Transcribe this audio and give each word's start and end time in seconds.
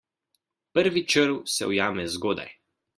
Prvi 0.79 1.05
črv 1.15 1.39
se 1.59 1.71
ujame 1.77 2.11
zgodaj. 2.17 2.53